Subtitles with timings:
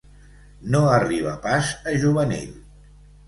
[0.75, 2.57] No arriba pas a juvenil.